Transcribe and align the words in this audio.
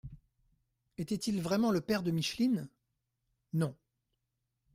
—Était-il 0.97 1.43
vraiment 1.43 1.69
le 1.69 1.79
père 1.79 2.01
de 2.01 2.09
Micheline? 2.09 2.67
—Non. 3.53 3.75